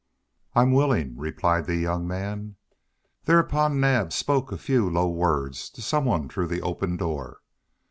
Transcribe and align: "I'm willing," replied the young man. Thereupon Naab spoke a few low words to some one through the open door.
"I'm 0.55 0.71
willing," 0.71 1.15
replied 1.15 1.67
the 1.67 1.75
young 1.75 2.07
man. 2.07 2.55
Thereupon 3.25 3.79
Naab 3.79 4.11
spoke 4.13 4.51
a 4.51 4.57
few 4.57 4.89
low 4.89 5.07
words 5.11 5.69
to 5.69 5.81
some 5.83 6.05
one 6.05 6.27
through 6.27 6.47
the 6.47 6.63
open 6.63 6.97
door. 6.97 7.41